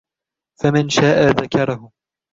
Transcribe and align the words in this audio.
فَمَن 0.63 0.89
شَاء 0.89 1.31
ذَكَرَهُ 1.31 1.91